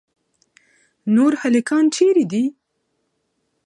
[1.15, 2.43] نور هلکان چیرې دي؟